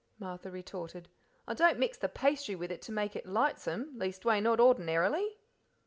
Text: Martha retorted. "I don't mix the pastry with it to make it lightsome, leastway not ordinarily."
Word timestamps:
Martha 0.17 0.49
retorted. 0.49 1.09
"I 1.47 1.53
don't 1.53 1.77
mix 1.77 1.95
the 1.95 2.09
pastry 2.09 2.55
with 2.55 2.71
it 2.71 2.81
to 2.81 2.91
make 2.91 3.15
it 3.15 3.27
lightsome, 3.27 3.93
leastway 3.99 4.41
not 4.41 4.59
ordinarily." 4.59 5.37